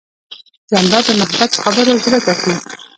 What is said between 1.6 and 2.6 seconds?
خبرو زړه ګټي.